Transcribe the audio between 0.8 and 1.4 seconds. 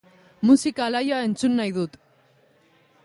alaia